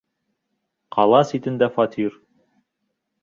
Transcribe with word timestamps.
Ҡала 0.95 1.19
ситендә 1.31 1.69
фатир... 1.77 2.17